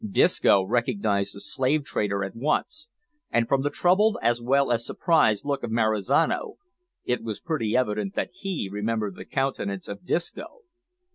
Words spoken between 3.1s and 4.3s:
and, from the troubled